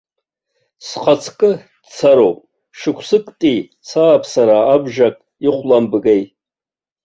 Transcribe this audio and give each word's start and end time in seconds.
Схаҵкы 0.87 1.51
дцароуп, 1.85 2.39
шықәсыктәи 2.77 3.57
сааԥсара 3.89 4.57
абжак 4.73 5.15
ихәламбгеи. 5.45 6.23